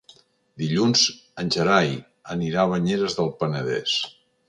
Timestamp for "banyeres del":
2.75-3.33